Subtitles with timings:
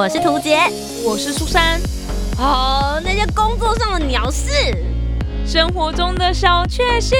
[0.00, 0.56] 我是涂杰，
[1.04, 1.78] 我是苏珊。
[2.38, 4.50] 哦，那些工作上的鸟事，
[5.44, 7.18] 生活中的小确幸，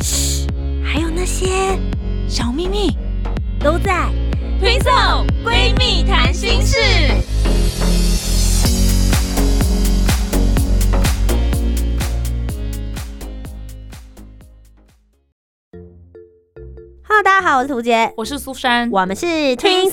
[0.00, 0.46] 嘘，
[0.82, 1.78] 还有那些
[2.26, 2.96] 小秘密，
[3.60, 4.08] 都在
[4.58, 4.90] 推送
[5.44, 6.78] 闺蜜谈心事。
[17.06, 19.90] Hello，大家好，我是涂杰，我是苏珊，我们是 Twin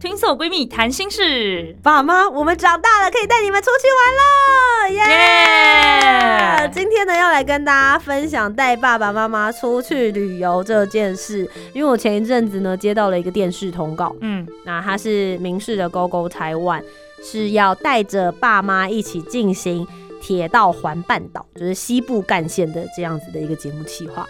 [0.00, 1.74] Twin Soul 闺蜜谈心事。
[1.82, 16.80] 爸妈，我们长大了，可以带你们出去玩了，耶、Yeah 今天呢，要来跟大家分享带爸爸妈妈出去旅游这件事，因为我前一阵子呢接到了一个电视通告，嗯，那它是明视的 GO GO 台湾，
[17.20, 19.84] 是要带着爸妈一起进行
[20.22, 24.24] 铁道环半岛，就是西部干线的这样子的一个节目企划。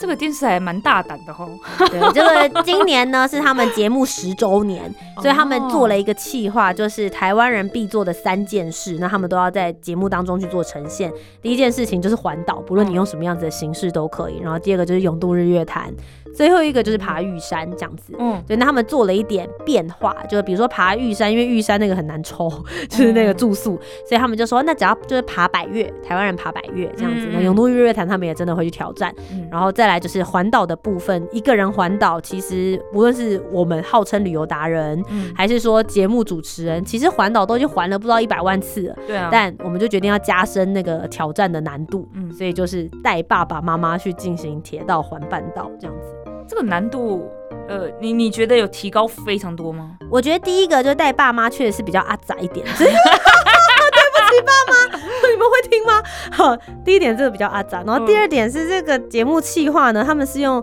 [0.00, 1.50] 这个电视还蛮大胆的哦。
[1.78, 11.12] 对，这个今年呢是他们节目十周年， 所以他们做了一个企划，就是台湾人必做的三件事，那他们都要在节目当中去做呈现。
[11.42, 14.38] 第一件事情就是环岛，不论你用什么样子的形式都可以。
[14.40, 15.92] 然后第二个就是永渡日月潭，
[16.34, 18.14] 最后一个就是爬玉山这样子。
[18.18, 22.50] 嗯，对，那他们做了一点变化，就是比如说爬玉山，因为玉山那个很难抽，
[22.88, 27.26] 就是那个住宿，所以他们就说，那只要就是爬百越，台湾人爬百越这样子。
[27.26, 38.96] 嗯那永渡日月潭他们也真的会去挑战，嗯然后再来就是环岛的部分，一个人环岛，其实无论是我们号称旅游达人，嗯，还是说节目主持人，其实环岛都已经环了不知道一百万次了。
[39.06, 46.29] 对啊，但我们就决定要加深那个挑战的难度，嗯所以就是带爸爸妈妈去进行铁道环半岛这样子。
[46.50, 47.30] 这个难度，
[47.68, 49.96] 呃，你你觉得有提高非常多吗？
[50.10, 54.98] 我觉得第一个就带爸妈去的是比较阿宅一点， 对不起爸妈，
[55.30, 56.02] 你们会听吗？
[56.32, 60.60] 好，第一点这个比较阿杂，然后第二点是这个节目企划呢，他们是用。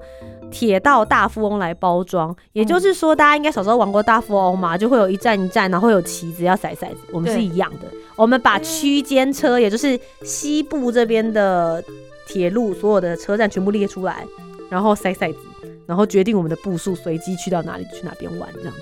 [0.50, 7.80] 铁道大富翁来包装，也就是说，大家应该小时候玩过大富翁嘛，就会有一站一站，然后会有旗子要骰骰子，我们是一样的。
[8.16, 11.84] 我们把区间车，也就是西部这边的
[12.26, 14.26] 铁路所有的车站全部列出来，
[14.70, 15.40] 然后骰骰子，
[15.88, 18.82] 然后决定我们的步数，随机去到哪里去哪边玩这样子。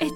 [0.00, 0.08] 哎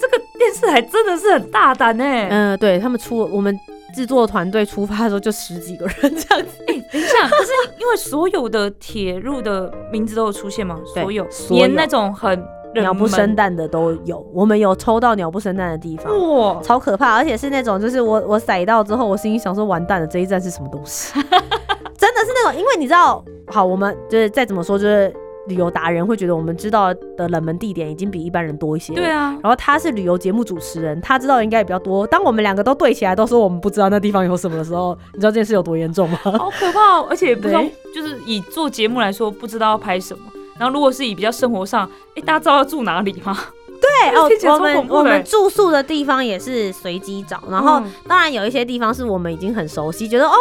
[0.00, 2.04] 这个电视台真的是很大胆呢。
[2.04, 3.56] 嗯、对他们出我们
[3.94, 10.78] 制作团队出发的时候就十几个人这样子，哎、等一下，可是因为所有的铁路的名字都有出现吗？
[10.92, 12.38] 所有，所有连那种很
[12.74, 16.34] 热鸟不生蛋的都有，我们有抽到鸟不生蛋的地方。
[16.34, 21.12] 哇，超可怕，而且是那种，就是我我踩到之后，我心里想说，完蛋了，这一站是什么东西？
[21.96, 25.12] 真的是那种，因为你知道，好，我们就是再怎么说，就是
[25.48, 28.94] 旅游达人会觉得我们知道的冷门地点已经比一般人多一些。
[28.94, 29.10] 对。
[29.10, 32.06] 啊，然后他是旅游节目主持人，他知道的应该也比较多。
[32.06, 36.18] 当我们两个都对起来，都说我们不知道那地方有什么的时候，你知道这件事有多严重吗？
[36.22, 37.62] 好可怕、哦，而且不知道，
[37.94, 40.24] 就是以做节目来说，不知道要拍什么。
[40.58, 43.36] 然后如果是以比较生活上，哎、大家知道要住哪里吗？
[43.80, 50.36] 对哦我们我们住宿的地方也是随机找，然后、嗯当然有一些地方是我们已经很熟悉，觉得哦，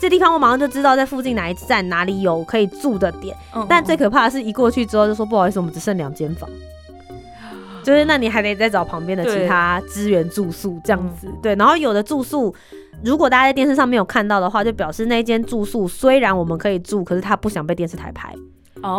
[0.00, 3.36] 这地方我马上就知道在附近哪一站哪里有可以住的点。
[3.54, 6.48] 嗯但最可怕的是一过去之后就说不好意思，我们只剩两间房。
[7.84, 11.52] 就是那你还得再找旁边的其他资源住宿这样子，对。
[11.56, 12.54] 然后有的住宿，
[13.04, 18.38] 如果大家在电视上没有看到的话，就表示那间住宿虽然我们可以住，可是他不想被电视台拍，哦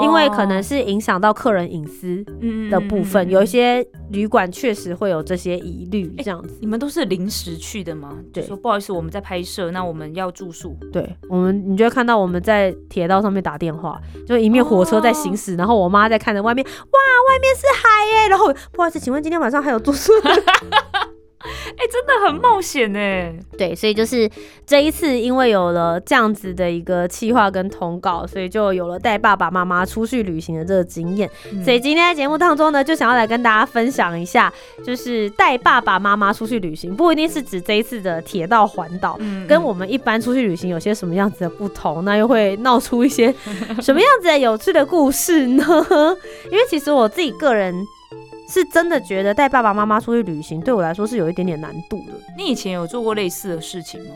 [0.02, 6.58] 因为可能是影响到客人隐私嗯的部分，嗯嗯嗯有一些旅馆确实会有这些疑虑，这样子。
[6.62, 8.16] 你们都是临时去的吗？
[8.32, 10.78] 对说不好意思，我们在拍摄，那我们要住宿。
[10.92, 20.12] 对我们，你就会看到我们在铁道上面打电话，就一面火车在行驶，然后我妈在看着外面，哇，外面是海耶，然后不好意思，请问今天晚上还有住宿？
[21.76, 23.34] 哎、真的很冒险哎。
[23.58, 24.30] 对，所以就是
[24.66, 31.30] 这一次，因为有了这样子的一个企划跟通告，所以就有了带爸爸妈妈出去旅行的这个经验。
[31.52, 34.52] 嗯所以今天在节目当中呢，就想要来跟大家分享一下，
[34.86, 43.34] 就是带爸爸妈妈出去旅行，不一定是指这一次的铁道环岛，嗯跟我们一般出去旅行有些什么样子的不同，那又会闹出一些
[43.82, 45.64] 什么样子的有趣的故事呢？
[46.52, 47.74] 因为其实我自己个人
[48.50, 52.14] 是真的觉得带爸爸妈妈出去旅行对我来说是有一点点难度的。
[52.38, 54.12] 你以前有做过类似的事情吗？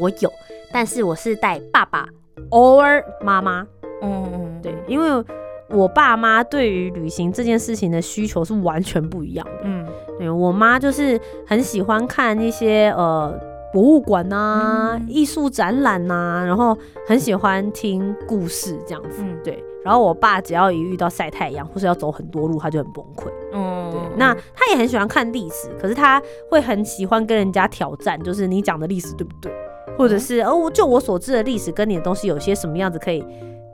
[0.00, 0.32] 我有，
[0.72, 2.06] 但是我是带爸爸，
[2.50, 3.66] 偶尔妈妈。
[4.00, 5.24] 嗯嗯，对，因为
[5.68, 9.60] 我爸妈对于旅行这件事情的需求是完全不一样的。
[9.64, 9.86] 嗯
[10.18, 13.32] 对我妈就是很喜欢看一些呃
[13.72, 16.76] 博物馆呐、嗯艺术展览呐、然后
[17.06, 19.22] 很喜欢听故事这样子。
[19.22, 23.30] 嗯对，然后我爸只要一遇到晒太阳或是要走很多路，他就很崩溃。
[23.52, 29.52] 嗯，对，那他也很喜欢看历史，可是他会很喜欢跟人家挑战，就是你讲的历史对不对？
[29.98, 33.22] 或者是哦，我就我所知的历史跟你的东西有些什么样子可以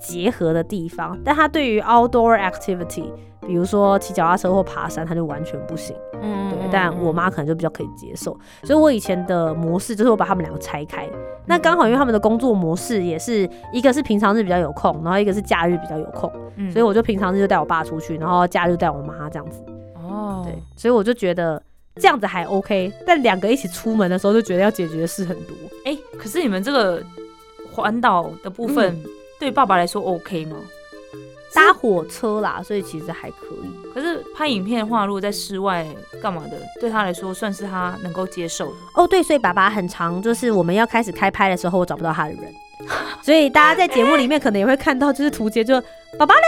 [0.00, 3.10] 结合的地方，但他对于 outdoor activity，
[3.46, 5.94] 比如说骑脚踏车或爬山，他就完全不行。
[6.20, 11.08] 嗯对，但我妈可能就比较可以接受，所以我以前的模式就是我把他们两个拆开。
[11.46, 19.62] 那刚好因为他们的工作模式也是一个是平常日比较有空，然后一个是假日比较有空，嗯所以我就平常日就带我爸出去，然后假日带我妈这样子。
[19.94, 21.62] 哦，对，所以我就觉得
[21.96, 25.54] 这样子还 OK，但两个一起出门的时候就觉得要解决的事很多。
[25.84, 27.02] 哎、可是你们这个
[27.72, 30.56] 环岛的部分、嗯对爸爸来说 OK 吗？
[31.54, 33.92] 搭火车啦，所以其实还可以。
[33.94, 35.86] 可是拍影片的话，如果在室外
[36.22, 38.76] 干嘛的，对他来说算是他能够接受的。
[38.94, 42.54] 哦，对，所以爸爸很长，就是我们要开始开拍的时候，我找不到他的人，
[43.24, 45.80] 所以大家在节目里面可能也会看到，就是图杰就
[46.18, 46.42] 爸爸嘞，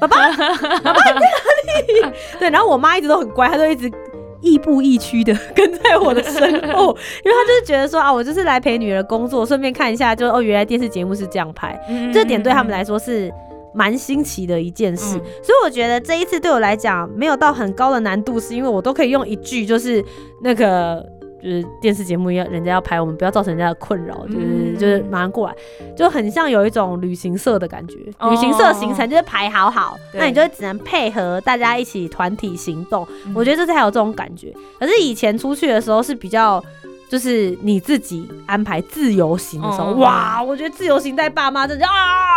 [0.00, 2.16] 爸爸，爸爸你在哪里？
[2.40, 3.92] 对，然后我妈一直都很乖，她就一直。
[4.40, 6.40] 亦步亦趋的 跟在我的身
[6.72, 13.32] 后， 因为他就是觉得说啊，我就是来陪女儿工作，顺便看一下就，哦，原来电视节目是这样拍，嗯这点对他们来说是
[13.74, 15.22] 蛮新奇的一件事，嗯。
[15.42, 20.04] 所以我觉得这一次对我来讲没有到很高的难度，是因为我都可以用一句就是
[20.42, 21.04] 那个。
[21.42, 25.54] 就是电视节目要人家要拍，我们不要造成人家的困扰，就是、嗯就是马上过来，
[25.96, 27.96] 就很像有一种旅行社的感觉。
[28.18, 33.06] 哦旅行社行程就是排好好，那你就只能配合大家一起团体行动。
[33.26, 34.52] 嗯我觉得这次还有这种感觉。
[34.78, 36.62] 可是以前出去的时候是比较。
[37.10, 42.36] 就是你自己安排自由行的时候，哇，我觉得自由行带爸妈真的啊，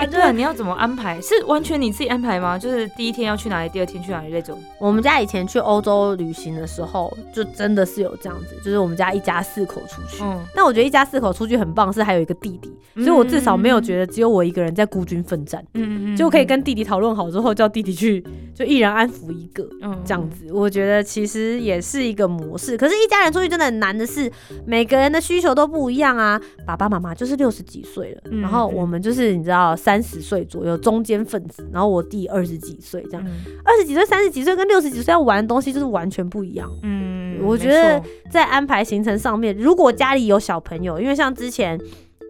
[0.00, 1.20] 哇哎、对啊，你要怎么安排？
[1.20, 2.58] 是完全你自己安排吗？
[2.58, 4.58] 就是第一天要去哪里，第二天去哪里那种？
[4.78, 10.22] 我们家以前去欧洲旅行的时候，就真的是有这样子，就是我们家一家四口出去。
[10.22, 18.24] 嗯，但我觉得一家四口出去很棒，是还有一个弟弟，所以我至少没有觉得只有我一个人在孤军奋战，嗯嗯就可以跟弟弟讨论好之后，叫弟弟去，
[18.54, 19.68] 就一人安抚一个。
[19.82, 22.74] 嗯这样子，我觉得其实也是一个模式。
[22.74, 24.32] 可是，一家人出去真的很难的是，
[24.64, 26.40] 每个人的需求都不一样啊。
[26.66, 33.24] 爸爸妈妈就是六十几岁了，嗯然后我们就是你知道三十岁左右中间分子，然后我弟二十几岁这样。
[33.26, 33.32] 嗯。
[33.64, 36.70] 二十几岁、三十几岁跟六十几岁要玩的东西就是完全不一样。
[36.82, 41.80] 嗯我觉得在安排行程上面，如果家里有小朋友，因为像之前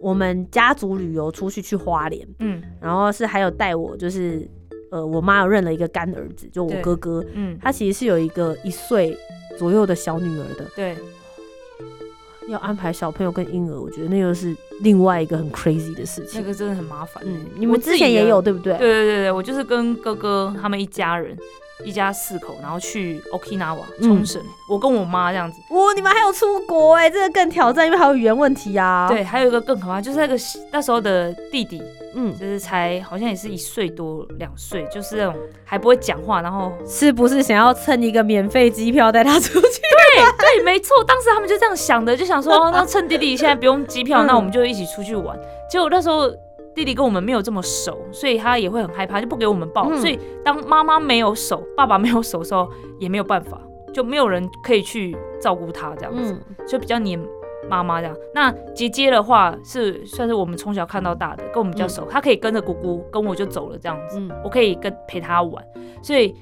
[0.01, 2.63] 我们家族旅游出去去花莲，嗯。
[2.79, 4.47] 然后是还有带我，就是
[4.89, 9.17] 呃，我妈有认了一个干儿子，就我哥哥，嗯，他其实是有一个一岁
[9.57, 10.95] 左右的小女儿的，对，
[12.47, 16.41] 要安排小朋友跟婴儿，我觉得那又是另外一个很 crazy 的事情。
[16.41, 17.23] 那个真的很麻烦。
[17.25, 18.73] 嗯，你们之前也有对不对？
[18.77, 21.37] 对对对对，我就是跟哥哥他们一家人，
[21.85, 25.57] 一家四口，然后去 Okinawa 嗯冲绳，我跟我妈这样子。
[25.69, 30.35] 哇，你们还有出国哎、这个更挑战，因为还有语言问题啊。，对，还有一个更可怕，就是那个
[30.71, 31.81] 那时候的弟弟，
[32.15, 39.81] 嗯，就是才好像也是一岁多两岁，就是那种还不会讲话，然后是不是想要蹭一个免费机票带他出去？
[40.37, 45.37] 对，没错，当时他们就这样想的，就想说， 哦那趁弟弟现在不用机票，嗯那我们就一起出去玩。
[45.69, 46.29] 结果那时候
[46.75, 49.87] 弟弟跟我们没有这么熟，所以他也会很害怕，就不给我们抱。
[49.89, 52.69] 嗯所以当妈妈没有手，爸爸没有手的时候，
[52.99, 53.59] 也没有办法，
[53.93, 57.19] 就没有人可以去照顾他这样子，嗯就比较黏
[57.69, 58.15] 妈妈这样。
[58.33, 64.19] 那姐姐的话是算是我们从小看到大的，跟我们比较熟，她可以跟着姑姑跟我就走了这样子。
[64.19, 65.63] 嗯我可以跟陪他玩，
[66.01, 66.35] 所以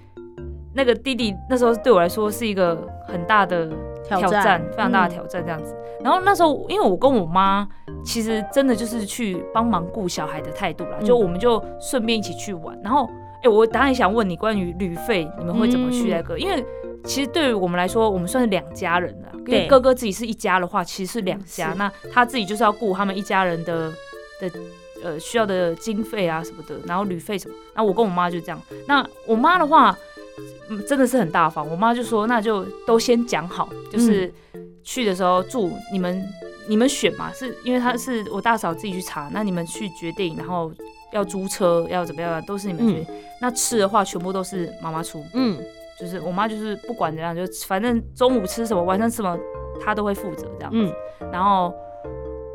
[0.74, 2.78] 那个弟弟那时候对我来说是一个
[3.08, 3.68] 很大的
[4.04, 5.76] 挑挑战非常大的嗯挑战这样子。
[6.02, 7.68] 然后那时候因为我跟我妈
[8.06, 12.78] 其实真的就是去帮忙顾小孩的态度啦，嗯就我们就顺便一起去玩。
[12.84, 13.10] 然后
[13.42, 16.38] 哎、我当然想问你关于旅费，你们会怎么去那个？
[16.38, 16.62] 因为
[17.06, 19.30] 其实对于我们来说，我们算是两家人了。
[19.34, 23.90] 因为对哥哥自己是一家的话，其实是两家，那他自己就是要顾他们一家人的
[24.42, 24.52] 的
[25.02, 27.56] 呃需要的经费啊什么的，然后旅费什么。
[27.74, 28.62] 然后我跟我妈就这样。
[28.86, 29.98] 那我妈的话，
[30.70, 31.68] 嗯，真的是很大方。
[31.70, 34.32] 我妈就说，那就都先讲好，就是
[34.84, 36.24] 去的时候住你们
[36.68, 40.72] 你们选嘛，是因为她是我大嫂自己去查，那你们去决定，然后
[41.12, 43.16] 要租车要怎么样，都是你们决定。
[43.42, 45.58] 那吃的话，全部都是妈妈出，嗯
[46.00, 49.38] 就是我妈就是不管怎样，就反正中午吃什么，晚上吃什么，
[49.82, 50.72] 她都会负责这样。
[50.74, 50.92] 嗯
[51.32, 51.74] 然后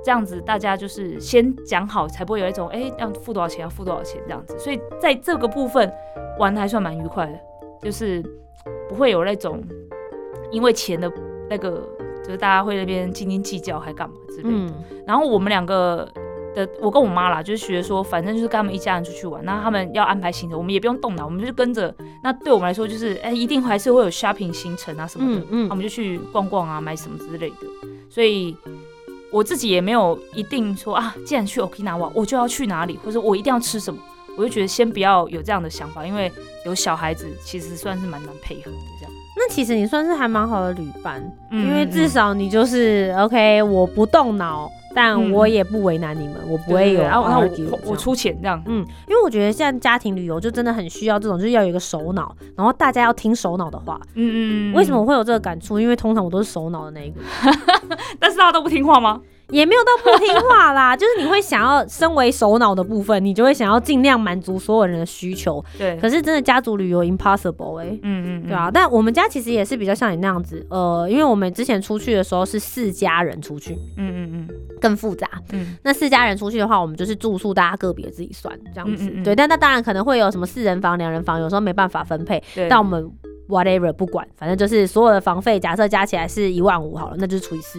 [0.02, 4.58] 这样子大家就是先讲好，才不会有一种哎、要付多少钱要付多少钱这样子。
[4.58, 5.92] 所以在这个部分
[6.38, 7.38] 玩的还算蛮愉快的，
[7.84, 8.24] 就是
[8.88, 9.62] 不会有那种
[10.50, 11.12] 因为钱的
[11.50, 11.86] 那个，
[12.24, 14.48] 就是大家会那边斤斤计较还干嘛之类的。
[14.50, 14.74] 嗯
[15.06, 16.10] 然后我们两个
[16.54, 21.94] 的，我跟我妈啦，就是学说，反正就是跟他们一家人出去玩，那他们要安排行程，我们也不用动脑，我们就跟着。
[22.22, 25.40] 那对我们来说，就是哎、一定还是会有 shopping 行程啊什么的。
[25.40, 27.56] 嗯嗯那我们就去逛逛啊，买什么之类的。
[28.08, 28.56] 所以
[29.30, 34.00] 我自己也没有一定说啊，既然去 Okinawa，我就要去哪里，或者我一定要吃什么。
[34.36, 36.30] 我就觉得先不要有这样的想法，因为
[36.66, 39.12] 有小孩子其实算是蛮难配合的这样。
[39.36, 48.62] 那其实你算是还蛮好的旅伴，嗯因为至少你就是 OK，我不动脑，但嗯我也不为难你们，我不会有对然后我我出钱这样。
[48.66, 54.00] 嗯，因为我觉得现在家庭旅游就真的很需要这种，就是要有一个首脑，然后大家要听首脑的话。
[54.14, 54.74] 嗯嗯嗯。
[54.74, 55.00] 为什么？
[55.00, 55.80] 我会有这个感触？
[55.80, 57.20] 因为通常我都是首脑的那一个，
[58.20, 59.20] 但是大家都不听话吗？
[59.50, 65.62] 也没有到不听话啦， 就是你会想要身为首脑的部分，你就会想要尽量满足所有人的需求。
[65.78, 65.96] 对。
[65.98, 68.48] 可是真的家族旅游 impossible 哎、嗯嗯嗯。
[68.48, 74.48] 对啊，但我们家其实也是比较像你那样子，呃，因为我们之前出去的时候是四家人出去，嗯嗯
[74.80, 75.28] 更复杂。
[75.52, 79.04] 嗯那四家人出去的话，我们就是住宿大家个别自己算这样子。
[79.04, 82.68] 嗯嗯嗯对，但那当然可能会有什么四人房、两人房，有时候没办法分配，对。
[82.68, 83.10] 但我们
[83.48, 87.78] whatever 不管，反正就是所有的房费，假设加起来是一万五好了，那就是除以四。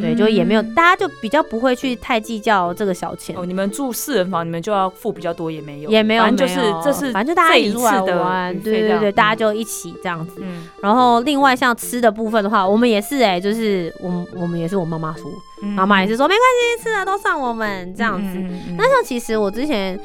[0.00, 3.36] 对，就也没有，嗯大家就比较不会去太计较这个小钱。
[3.36, 10.40] 哦，你们住四人房，你们就要付比较多，也没有，也没有，反正就是这是反正就大家一一起玩，对对对，大家嗯就一起这样子。
[10.40, 15.30] 嗯然后另外像吃的部分的话，我们也是哎、就是我们我们也是我妈妈说，
[15.62, 16.40] 妈妈也是说没关
[16.78, 18.38] 系，吃的都算我们这样子。
[18.76, 19.98] 那像其实我之前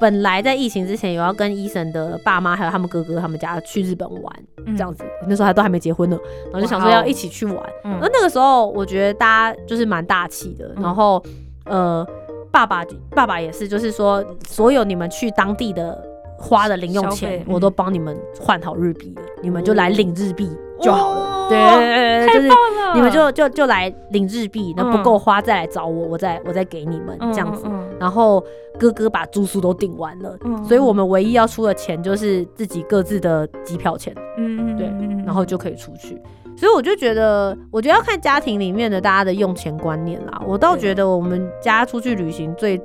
[0.00, 6.18] 本来在疫情之前有要跟医生的爸妈还有他们哥哥他们家去日本玩嗯这样子，那时候还都还没结婚呢，
[6.52, 7.56] 然后就想说要一起去玩。
[7.84, 10.82] 嗯而那个时候我觉得大家就是蛮大气的，嗯。
[10.82, 11.22] 然后
[11.64, 12.06] 呃
[12.50, 16.02] 爸爸爸爸也是，就是说所有你们去当地的
[16.38, 21.48] 花的零用钱我都帮你们换好日币了，你们就来领日币就好了。
[21.48, 22.48] 对对对对，就是
[22.94, 27.62] 你们就就就来领日币，那不嗯够花再来找我，我再我再给你们嗯这样子。
[27.66, 28.44] 嗯然后
[28.78, 35.24] 哥哥把住宿都订完了，嗯所以我们唯一要出的钱就是自己各自的机票钱，嗯嗯对嗯。
[35.24, 36.20] 然后就可以出去。
[36.56, 40.42] 所以我就觉得，我觉得要看家庭里面的大家的用钱观念啦。
[40.46, 42.80] 我倒觉得我们家出去旅行最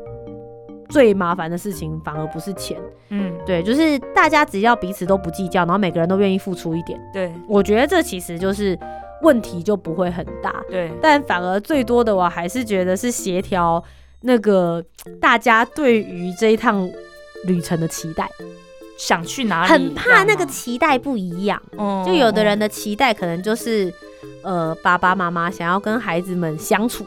[0.90, 2.78] 最麻烦的事情，反而不是钱，
[3.10, 3.34] 嗯。
[3.46, 7.32] 对，就是大家只要彼此都不计较，然后每个人都愿意付出一点，对。
[7.48, 8.78] 我觉得这其实就是
[9.22, 10.62] 问题就不会很大。
[10.70, 10.92] 对。
[11.02, 13.82] 但反而最多的我还是觉得是协调
[14.22, 14.84] 那个
[15.20, 16.88] 大家对于这一趟
[17.46, 18.30] 旅程的期待，
[19.02, 21.60] 想去哪里，很怕那个期待不一样。
[21.76, 23.92] 哦就有的人的期待可能就是，
[24.44, 27.04] 呃，爸爸妈妈想要跟孩子们相处，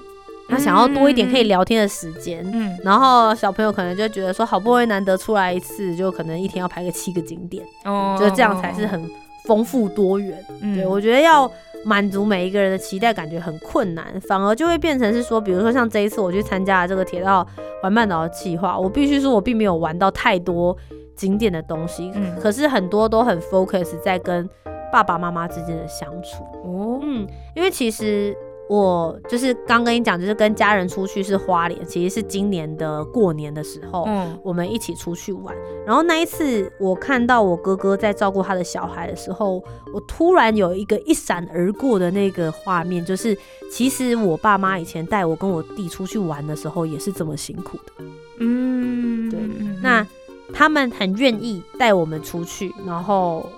[0.49, 2.45] 他想要多一点可以聊天的时间。
[2.53, 9.01] 嗯然后小朋友可能就觉得说，好不容易难得出来一次，就可能一天要排个七个景点，哦就这样才是很
[9.47, 10.45] 丰富多元。
[10.63, 11.49] 嗯对我觉得要
[11.85, 17.47] 满足每一个人的期待，感觉很困难，反而就会变成是说，比如说像这一次我去参加了这个铁道
[17.83, 20.77] 环半岛的计划，我必须说我并没有玩到太多
[21.14, 24.49] 景点的东西，嗯可是很多都很 focus 在跟
[24.92, 26.44] 爸爸妈妈之间的相处。
[26.62, 28.37] 哦嗯，因为其实
[28.68, 34.04] 我就是刚跟你讲，就是跟家人出去是花莲，其实是今年的过年的时候。
[34.06, 35.54] 嗯我们一起出去玩，
[35.87, 43.37] 然后那一次我看到我哥哥在照顾他的小孩的时候，我突然有一个一闪而过的那个画面，就是
[43.71, 48.04] 其实我爸妈以前带我跟我弟出去玩的时候也是这么辛苦的。
[48.38, 50.06] 嗯对嗯那
[50.53, 53.49] 他们很愿意带我们出去，然后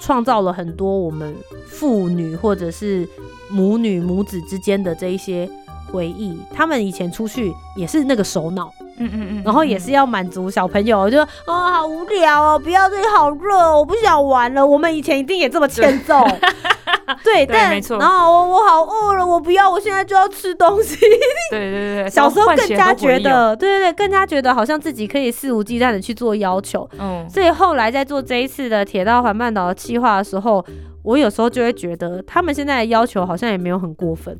[0.00, 1.34] 创造了很多我们
[1.66, 3.08] 父女或者是
[3.50, 5.48] 母女母子之间的这一些
[5.92, 6.38] 回忆。
[6.52, 14.66] 他们以前出去也是那个首脑，嗯嗯嗯，然后也是要满足小朋友，就哦好无聊哦，不要这里好热哦，我不想玩了。
[14.66, 16.24] 我们以前一定也这么欠揍，
[17.24, 20.96] 对，但没错然后我我好饿了，我不要，我现在就要吃东西。
[21.50, 26.88] 对对对，小时候更加觉得，对对对，更加觉得好像自己可以肆无忌惮的去做要求。
[26.98, 30.64] 嗯所以后来在做这一次的铁道环半岛的计划的时候，
[31.02, 34.38] 我有时候就会觉得他们现在的要求好像也没有很过分，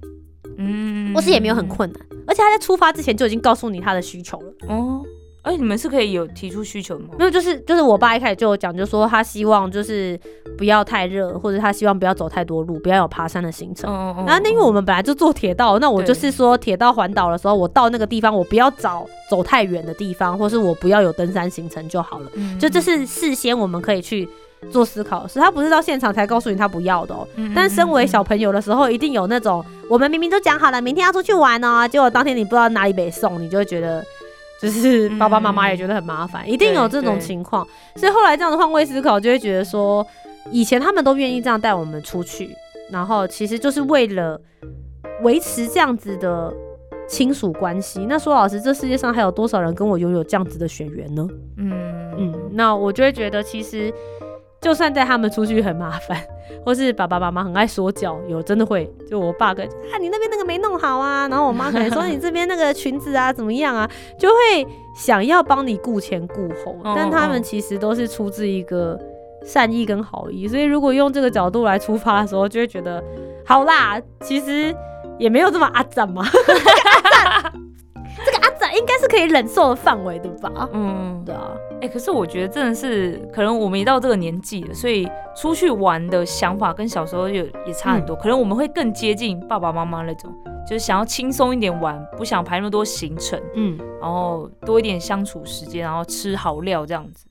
[0.58, 4.52] 嗯或是也没有很困难，而且他在出发之前就已经告诉你他的需求了。
[4.68, 5.02] 哦。
[5.46, 7.04] 而且你们是可以有提出需求吗？
[7.16, 10.18] 没有，就是就是我爸一开始就有讲，就说他希望就是
[10.58, 13.88] 不要太热，或者他希望不要走太多路，不要有爬山的行程。
[13.88, 22.26] 嗯嗯然后那因为我们本来就坐铁道，那我就是说铁道环岛的时候，我到那个地方，我不要找走太远的地方，或是我不要有登山行程就好了。
[22.34, 24.28] 嗯就这是事先我们可以去
[24.72, 27.24] 做思考的事，他不是到现场才告诉你他不要的哦。
[27.36, 34.04] 嗯但身为小朋友的时候，一定有那种我们明明都讲好了，明天要出去玩哦，结果当天你不知道哪里北送，你就会觉得。
[34.60, 40.06] 就是爸爸妈妈也觉得很麻烦，一定有这种情况，所以后来这样的换位思考，就会觉得说，
[40.50, 42.48] 以前他们都愿意这样带我们出去，
[42.90, 44.40] 然后其实就是为了
[45.22, 46.52] 维持这样子的
[47.08, 48.06] 亲属关系。
[48.08, 51.26] 那说老师，这世界上还有多少人跟我拥有这样子的血缘呢？
[51.58, 51.72] 嗯
[52.18, 53.92] 嗯，那我就会觉得，其实
[54.66, 56.20] 就算带他们出去很麻烦，
[56.66, 68.98] 或是爸爸妈妈很爱说教，有真的会，就我爸跟啊你那边那个没弄好啊，然后我妈可能说你这边那个裙子啊怎么样啊， 就会想要帮你顾前顾后，嗯但他嗯们其实都是出自一个
[69.44, 73.00] 善意跟好意，所以如果用这个角度来出发的时候，就会觉得
[73.44, 74.74] 好啦，其实
[75.16, 76.26] 也没有这么阿赞嘛。
[78.58, 80.68] 这应该是可以忍受的范围的吧？
[80.72, 88.16] 嗯，对啊，哎、可是我觉得真的是，可能我们一到这个年纪了，所以出去玩的想法跟小时候有也差很多。
[88.16, 90.32] 可能我们会更接近爸爸妈妈那种，
[90.66, 97.25] 就是想要轻松一点玩，不想排那么多行程，嗯，然后多一点相处时间，然后吃好料这样子。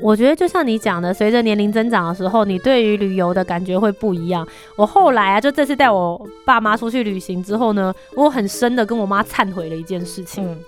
[0.00, 4.46] 我觉得就像你讲的，随着年龄增长的时候，你对于旅游的感觉会不一样。
[4.76, 10.44] 我后来啊，就这次带我爸妈出去旅行之后呢，我很深的跟我妈忏悔了一件事情。
[10.44, 10.58] 嗯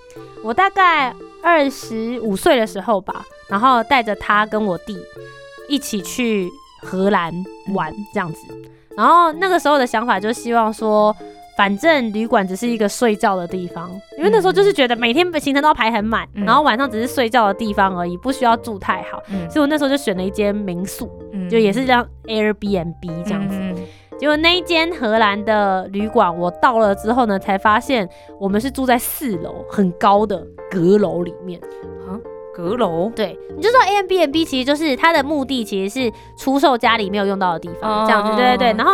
[0.43, 4.97] 我大概二十五岁的时候吧，然后带着他跟我弟
[5.69, 6.49] 一起去
[6.81, 7.33] 荷兰
[7.73, 8.39] 玩这样子。
[8.97, 11.15] 然后那个时候的想法就希望说，
[11.57, 19.21] 反正旅馆只是一个睡觉的地方，因为那时候就是觉得每天行程都要排很满，嗯然后晚上只是睡觉的地方而已，不需要住太好。
[19.29, 23.55] 嗯所以我那时候就选了一间民宿，嗯就也是像 Airbnb 这样子。
[23.59, 23.75] 嗯
[24.19, 28.07] 结果那一间荷兰的旅馆，我到了之后呢，才发现
[28.39, 30.41] 我们是住在四楼很高的
[30.71, 31.59] 阁楼里面。
[32.53, 33.11] 阁楼。
[33.15, 38.35] 对，你就说 Airbnb 其实就是它的目的，其实是出售家里没有用到的地方，这样子。
[38.35, 38.73] 对对对。
[38.77, 38.93] 然后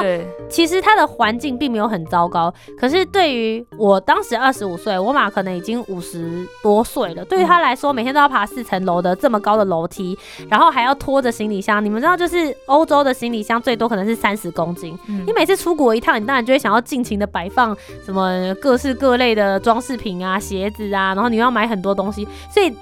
[0.49, 10.17] 其实它的环境并没有很糟糕，可是对于我当时二十五岁，我妈可能已经五十多岁了，对于她来说，每天都要爬四层楼的这么高的楼梯，
[10.49, 11.83] 然后还要拖着行李箱。
[11.83, 17.75] 你们知道，就是欧洲的行李箱最多可能是三十公斤，嗯你每次出国一趟，你当然就会想要尽情的摆放
[18.05, 22.73] 什么各式各类的装饰品啊、鞋子啊，然后你要买很多东西，所以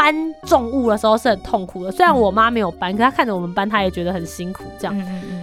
[0.00, 1.92] 搬重物的时候是很痛苦的。
[1.92, 4.96] 虽然我妈没有搬，可她看着我们搬，她也觉得很辛苦这样。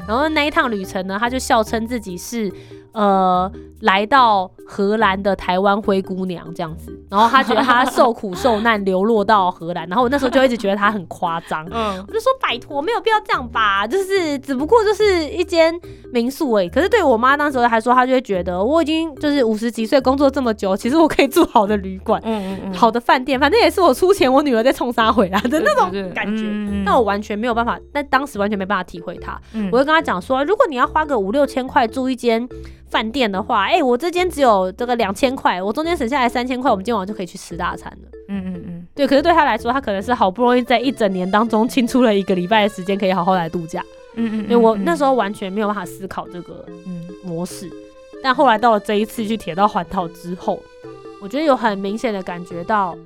[0.08, 2.52] 然后那一趟旅程呢，她就笑称自己是
[2.98, 3.52] 呃
[3.82, 11.64] 来到荷兰的台湾灰姑娘这样子，然后她觉得她受苦受难流落到荷兰，然后我那时候就一直觉得她很夸张。
[11.70, 15.74] 嗯我就说拜托，没有必要这样吧，就是只不过就是一间
[16.12, 16.70] 民宿而已。
[16.70, 26.44] 可是对我妈那时候还说，她就会觉得我已经就是五十几岁，工作这么久，其实我可以住好的旅馆、嗯嗯，好的饭店，反正也是我出钱，我女儿再冲杀回来的那种感觉。
[26.46, 29.40] 嗯那我完全没有办法，但当时完全没办法体会她。
[29.54, 32.48] 嗯我就跟她讲说，如果你要花个五六千块住一间
[32.90, 38.10] 饭店的话，哎、我这间只有这个两千块，我中间省下来三千块，我们今晚就可以去吃大餐了。
[38.30, 38.88] 嗯嗯嗯。
[38.96, 43.84] 对，可是对他来说，他可能是好不容易在一整年当中清出了一个礼拜的时间，可以好好来度假。
[44.16, 47.70] 嗯嗯，因为我那时候完全没有办法思考这个嗯模式，
[48.24, 50.60] 但后来到了这一次去铁道环岛之后，
[51.22, 52.98] 我觉得有很明显的感觉到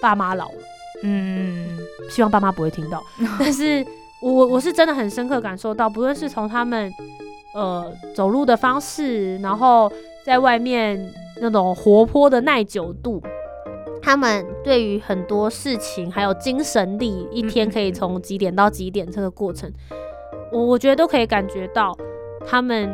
[0.00, 0.58] 爸妈老了，
[1.02, 3.02] 嗯嗯希望爸妈不会听到，
[3.38, 3.84] 但是
[4.22, 6.90] 我我我是真的很深刻感受到，不论是从他们
[7.54, 9.90] 呃走路的方式，然后
[10.24, 13.22] 在外面那种活泼的耐久度。
[14.04, 19.72] 他们对于很多事情还有精神力，一天可以从几点到几点这个过程，
[20.50, 21.96] 我我觉得都可以感觉到，
[22.44, 22.92] 他们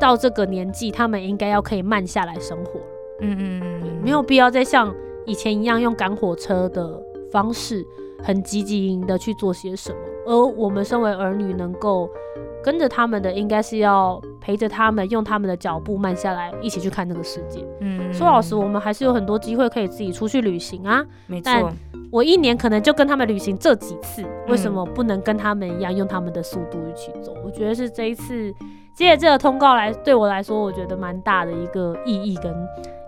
[0.00, 2.86] 到这个年纪，他们应该要可以慢下来生活了。
[3.20, 4.94] 嗯嗯嗯，没有必要再像
[5.26, 7.84] 以前一样用赶火车的方式，
[8.22, 9.98] 很积极营的去做些什么。
[10.26, 12.08] 而我们身为儿女，能够
[12.62, 17.64] 跟着他们的，应该是要陪着他们，用他们的脚步慢下来，一起去看这个世界。
[17.80, 21.04] 嗯，说老实，我们还是有很多机会可以自己出去旅行啊。
[21.26, 21.76] 没错但，
[22.10, 27.34] 我一年可能就跟他们旅行这几次，为什么不能跟他们一样用他们的速度一起走？
[27.44, 28.54] 我觉得是这一次
[28.94, 32.54] 接着这个通告来对我来说，我觉得蛮大的一个意义跟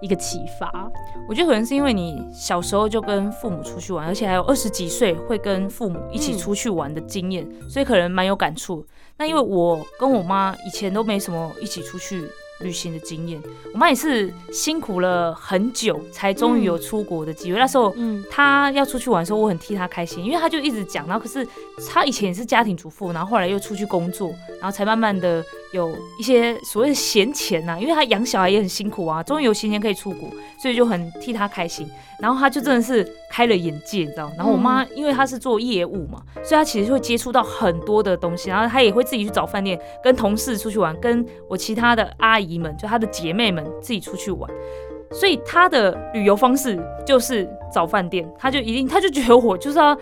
[0.00, 0.90] 一个启发。
[1.28, 8.84] 我觉得可能是因为你小时候就跟父母出去玩，而且还有二十几岁会跟父母一起嗯出去玩的经验，所以可能蛮有感触。
[9.16, 12.28] 那因为我跟我妈以前都没什么一起出去
[12.64, 13.40] 旅行的经验，
[13.72, 17.58] 我妈也是辛苦了很久才终于有出国的机会。
[17.58, 21.46] 那时候嗯她要出去玩的时候，我很替她开心，因为她就一直讲，然后可是
[21.92, 30.28] 她以前也是家庭主妇，然后后来又出去工作，然后才慢慢的有一些所谓的闲钱呐、因为她养小孩也很辛苦啊，终于有闲钱可以出国，
[30.60, 31.86] 所以就很替她开心。
[32.20, 34.30] 然后她就真的是开了眼界，你知道？
[34.36, 44.50] 然后我妈因为她是做业务嘛，所以她其实会接触到很多的东西，然后她也会自己去找饭店，跟同事出去玩，跟我其他的阿姨们，就她的姐妹们自己出去玩。
[45.10, 49.96] 所以她的旅游方式就是找饭店，她就一定，她就觉得我就是要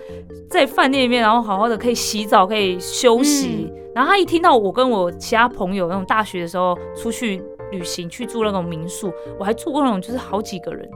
[0.48, 3.70] 在饭店里面，然后好好的可以洗澡，可以休息。
[3.94, 10.88] 然后她一听到我跟我其他朋友那种大学的时候出去旅行，去住那种民宿，我还住过那种就是好几个人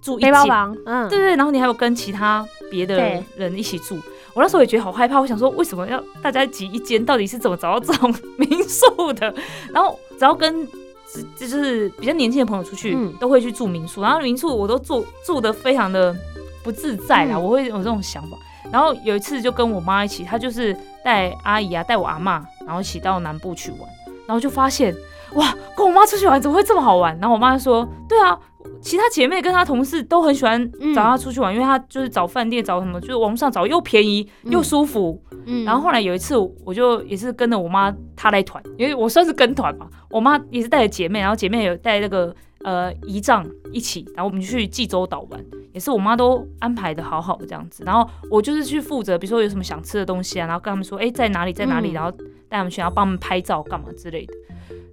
[0.00, 2.96] 住一间，房，嗯，对对，然后你还有跟其他别的
[3.36, 3.98] 人一起住。
[4.32, 7.04] 我那时候也觉得好害怕，我想说为什么要大家挤一间？
[7.04, 9.34] 到底是怎么找到这种 民宿的？
[9.74, 10.66] 然后只要跟
[11.12, 14.02] 只这就是比较年轻的朋友出去，嗯都会去住民宿。
[14.02, 16.14] 然后民宿我都住住的非常的
[16.62, 18.36] 不自在啦，嗯我会有这种想法。
[18.70, 23.80] 然后有一次就跟我妈一起，她就是带阿姨啊，带我阿妈，然后一起到南部去玩，
[24.26, 24.94] 然后就发现
[25.34, 27.16] 哇，跟我妈出去玩怎么会这么好玩？
[27.20, 28.38] 然后我妈就说，对啊，
[28.80, 35.22] 其他姐妹跟她同事都很喜欢找她出去玩，因为她就是找饭店找什么，就是网上找又便宜又舒服。
[35.46, 52.10] 嗯，然后后来有一次，我就也是跟着我妈她来团，因为我算是跟团嘛，我妈也是带着姐妹，然后姐妹有带那个呃仪仗一起，然后我们去济州岛玩，也是我妈都安排的好好的这样子，然后我就是去负责，比如说有什么想吃的东西啊，然后跟他们说，哎，在哪里在哪里，然后
[52.48, 54.34] 带他们去，然后帮他们拍照干嘛之类的。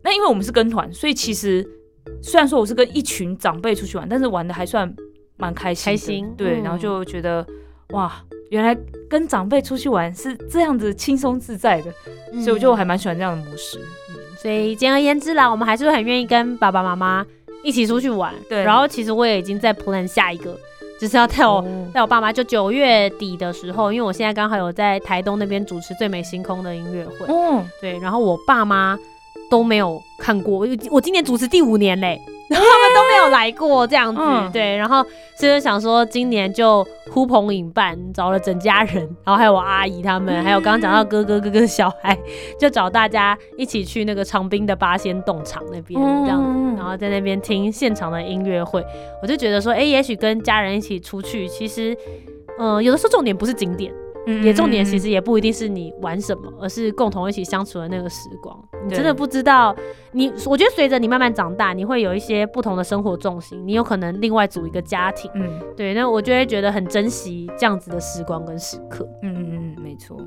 [0.05, 1.67] 那因为我们是跟团，所以其实
[2.21, 4.93] 虽然说我是跟一群长辈出去玩，但是玩的还算
[5.35, 5.83] 蛮开心。
[5.83, 7.43] 开心，对，然后就觉得
[7.89, 8.77] 哇，原来
[9.09, 11.91] 跟长辈出去玩是这样子轻松自在的，
[12.33, 13.79] 所以我就还蛮喜欢这样的模式。
[13.79, 17.25] 嗯，所以简而言之啦，我们还是会很愿意跟爸爸妈妈
[17.63, 18.31] 一起出去玩。
[18.47, 20.55] 对，然后其实我也已经在 plan 下一个，
[21.01, 27.25] 就是要带我带我爸妈，就九月底的时候，因为我现在刚好有在台东那边主持最美星空的音乐会。
[27.27, 28.95] 嗯，对，然后我爸妈。
[29.49, 35.03] 都没有看过，我我今年主持第五年嘞，然后他们都没有来过这样子，对，然后
[35.37, 42.17] 所以就想说今年就呼朋引伴，找了整家人，然后还有我阿姨他们，还有刚刚讲到哥哥哥哥小孩，
[42.59, 48.83] 就找大家一起去那个长滨的八仙洞场那边这样子，然后在那边听现场的音乐会，
[49.21, 51.95] 我就觉得说，哎，也许跟家人一起出去，其实，
[52.59, 53.93] 嗯，有的时候重点不是景点。
[54.43, 58.57] 也重点其实也不一定是你玩什么，而是共同一起相处的那个时光。
[58.87, 59.75] 你真的不知道，
[60.11, 65.29] 你我觉得随着你慢慢长大，你会有一些不同的生活重心，你有可能另外组一个家庭。
[65.35, 69.07] 嗯，对，那我就会觉得很珍惜这样子的时光跟时刻。
[69.23, 70.17] 嗯嗯嗯，没错。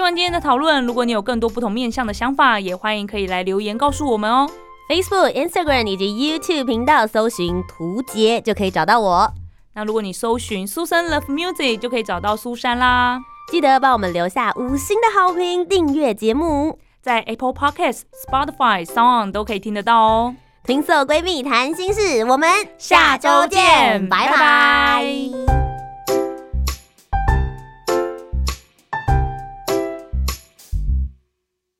[0.00, 4.48] 听完今天的讨论，如果你有更多不同面向的想法，也欢迎可以来留言告诉我们哦。
[4.88, 9.30] Facebook、Instagram 以及 YouTube 频道搜寻“图杰”就可以找到我。
[9.74, 13.20] 那如果你搜寻“苏珊 Love Music” 就可以找到苏珊啦。
[13.50, 20.34] 记得帮我们留下五星的好评，订阅节目，在 Apple Podcast、Spotify、Sound 都可以听得到哦。
[20.64, 25.59] 听色闺蜜谈心事，我们下周见，拜拜。